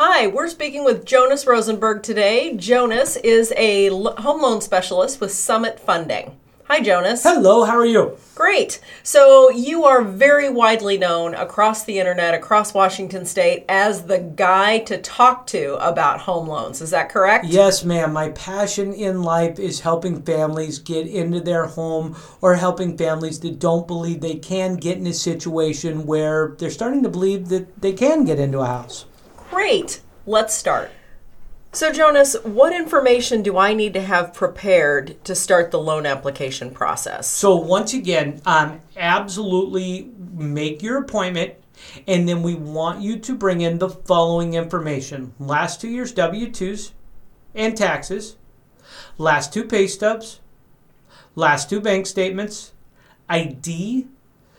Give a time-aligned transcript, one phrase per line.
[0.00, 2.54] Hi, we're speaking with Jonas Rosenberg today.
[2.54, 6.38] Jonas is a home loan specialist with Summit Funding.
[6.66, 7.24] Hi, Jonas.
[7.24, 8.16] Hello, how are you?
[8.36, 8.78] Great.
[9.02, 14.78] So, you are very widely known across the internet, across Washington state, as the guy
[14.84, 16.80] to talk to about home loans.
[16.80, 17.46] Is that correct?
[17.46, 18.12] Yes, ma'am.
[18.12, 23.58] My passion in life is helping families get into their home or helping families that
[23.58, 27.94] don't believe they can get in a situation where they're starting to believe that they
[27.94, 29.04] can get into a house.
[29.50, 30.00] Great.
[30.26, 30.90] Let's start.
[31.72, 36.70] So, Jonas, what information do I need to have prepared to start the loan application
[36.70, 37.28] process?
[37.28, 41.54] So, once again, um, absolutely make your appointment,
[42.06, 46.48] and then we want you to bring in the following information last two years' W
[46.48, 46.92] 2s
[47.54, 48.36] and taxes,
[49.18, 50.40] last two pay stubs,
[51.34, 52.72] last two bank statements,
[53.28, 54.06] ID,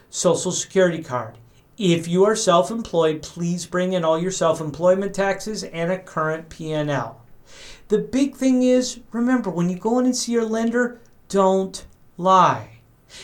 [0.10, 1.38] social security card.
[1.80, 7.22] If you are self-employed, please bring in all your self-employment taxes and a current P&L.
[7.88, 11.86] The big thing is, remember, when you go in and see your lender, don't
[12.18, 12.82] lie.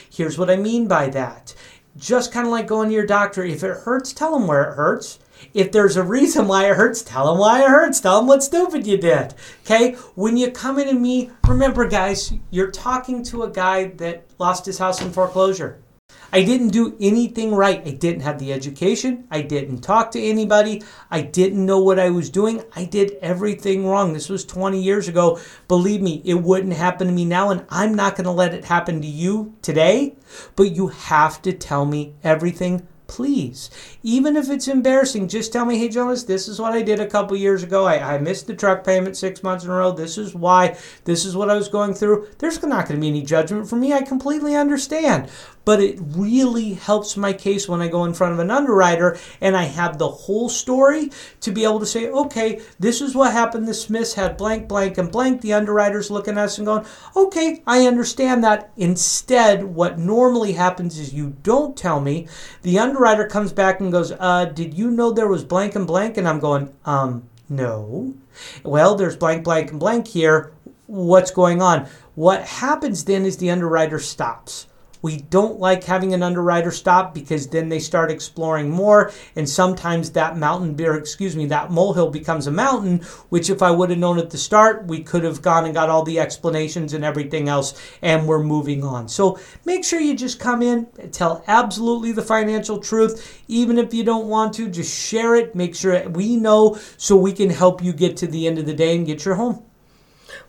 [0.10, 1.54] Here's what I mean by that.
[1.98, 3.44] Just kind of like going to your doctor.
[3.44, 5.20] If it hurts, tell them where it hurts.
[5.54, 8.00] If there's a reason why it hurts, tell them why it hurts.
[8.00, 9.34] Tell them what stupid you did.
[9.66, 9.96] Okay?
[10.16, 14.66] When you come in to me, remember, guys, you're talking to a guy that lost
[14.66, 15.82] his house in foreclosure.
[16.36, 17.82] I didn't do anything right.
[17.88, 19.26] I didn't have the education.
[19.32, 20.84] I didn't talk to anybody.
[21.10, 22.62] I didn't know what I was doing.
[22.76, 24.12] I did everything wrong.
[24.12, 25.40] This was 20 years ago.
[25.70, 28.66] Believe me, it wouldn't happen to me now, and I'm not going to let it
[28.66, 30.18] happen to you today.
[30.58, 33.70] But you have to tell me everything please.
[34.04, 37.08] Even if it's embarrassing, just tell me, hey, Jonas, this is what I did a
[37.08, 37.86] couple years ago.
[37.86, 39.92] I, I missed the truck payment six months in a row.
[39.92, 40.78] This is why.
[41.06, 42.28] This is what I was going through.
[42.40, 43.94] There's not going to be any judgment for me.
[43.94, 45.30] I completely understand
[45.66, 49.58] but it really helps my case when I go in front of an underwriter and
[49.58, 51.12] I have the whole story
[51.42, 53.68] to be able to say, okay, this is what happened.
[53.68, 55.42] The Smiths had blank, blank, and blank.
[55.42, 58.72] The underwriter's looking at us and going, okay, I understand that.
[58.78, 62.28] Instead, what normally happens is you don't tell me.
[62.62, 62.95] The underwriter
[63.30, 66.18] comes back and goes, uh, did you know there was blank and blank?
[66.18, 68.14] And I'm going, um, no.
[68.64, 70.52] Well, there's blank, blank, and blank here.
[70.88, 71.88] What's going on?
[72.16, 74.68] What happens then is the underwriter stops
[75.06, 80.10] we don't like having an underwriter stop because then they start exploring more, and sometimes
[80.10, 83.04] that mountain, or excuse me, that molehill becomes a mountain.
[83.30, 85.92] Which, if I would have known at the start, we could have gone and got
[85.92, 89.08] all the explanations and everything else, and we're moving on.
[89.08, 94.04] So make sure you just come in, tell absolutely the financial truth, even if you
[94.04, 94.72] don't want to.
[94.72, 95.54] Just share it.
[95.54, 98.74] Make sure we know so we can help you get to the end of the
[98.74, 99.64] day and get your home.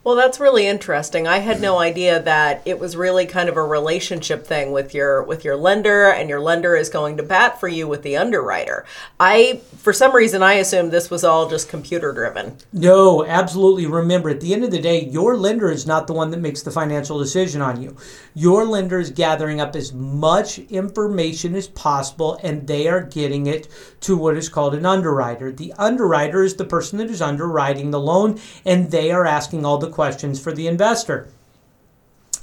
[0.07, 1.27] Well, that's really interesting.
[1.27, 5.21] I had no idea that it was really kind of a relationship thing with your
[5.25, 8.87] with your lender and your lender is going to bat for you with the underwriter.
[9.19, 12.57] I for some reason I assumed this was all just computer driven.
[12.73, 13.87] No, absolutely.
[13.87, 16.63] Remember, at the end of the day, your lender is not the one that makes
[16.63, 17.97] the financial decision on you.
[18.33, 23.67] Your lender is gathering up as much information as possible and they are getting it
[24.03, 25.51] to what is called an underwriter.
[25.51, 29.79] The underwriter is the person that is underwriting the loan and they are asking all
[29.79, 31.29] the questions for the investor.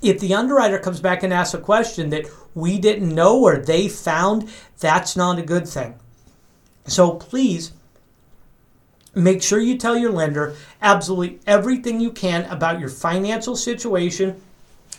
[0.02, 2.26] If the underwriter comes back and asks a question that
[2.56, 4.50] we didn't know or they found,
[4.80, 5.94] that's not a good thing.
[6.88, 7.72] So please
[9.14, 14.42] make sure you tell your lender absolutely everything you can about your financial situation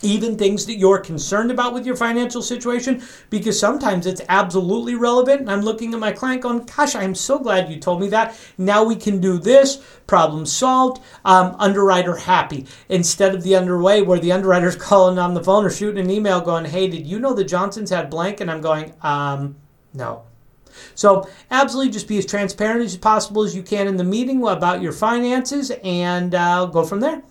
[0.03, 5.41] even things that you're concerned about with your financial situation, because sometimes it's absolutely relevant.
[5.41, 8.39] And I'm looking at my client going, Gosh, I'm so glad you told me that.
[8.57, 9.77] Now we can do this.
[10.07, 11.01] Problem solved.
[11.23, 12.65] Um, underwriter happy.
[12.89, 16.41] Instead of the underway where the underwriter's calling on the phone or shooting an email
[16.41, 18.41] going, Hey, did you know the Johnsons had blank?
[18.41, 19.55] And I'm going, um,
[19.93, 20.23] No.
[20.93, 24.81] So, absolutely just be as transparent as possible as you can in the meeting about
[24.81, 27.23] your finances and uh, go from there.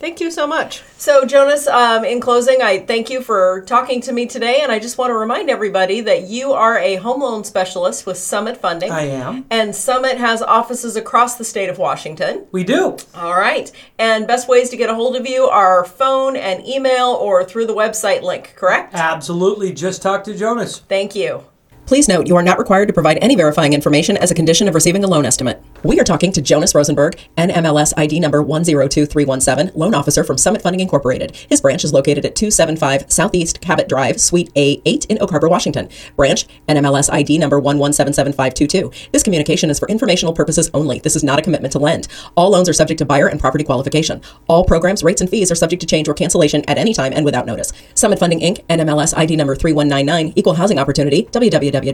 [0.00, 0.82] Thank you so much.
[0.96, 4.60] So, Jonas, um, in closing, I thank you for talking to me today.
[4.62, 8.16] And I just want to remind everybody that you are a home loan specialist with
[8.16, 8.90] Summit Funding.
[8.90, 9.44] I am.
[9.50, 12.46] And Summit has offices across the state of Washington.
[12.50, 12.96] We do.
[13.14, 13.70] All right.
[13.98, 17.66] And best ways to get a hold of you are phone and email or through
[17.66, 18.94] the website link, correct?
[18.94, 19.70] Absolutely.
[19.70, 20.78] Just talk to Jonas.
[20.78, 21.44] Thank you.
[21.84, 24.74] Please note you are not required to provide any verifying information as a condition of
[24.74, 25.60] receiving a loan estimate.
[25.82, 30.80] We are talking to Jonas Rosenberg, NMLS ID number 102317, loan officer from Summit Funding
[30.80, 31.34] Incorporated.
[31.48, 35.88] His branch is located at 275 Southeast Cabot Drive, Suite A8 in Oak Harbor, Washington.
[36.16, 39.10] Branch NMLS ID number 11775522.
[39.12, 40.98] This communication is for informational purposes only.
[40.98, 42.08] This is not a commitment to lend.
[42.36, 44.20] All loans are subject to buyer and property qualification.
[44.48, 47.24] All programs, rates, and fees are subject to change or cancellation at any time and
[47.24, 47.72] without notice.
[47.94, 51.90] Summit Funding Inc., NMLS ID number 3199, Equal Housing Opportunity, www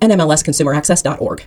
[0.00, 1.46] www.nmlsconsumeraccess.org.